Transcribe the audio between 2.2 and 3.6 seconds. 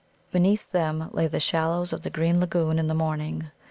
lagoon in the morning.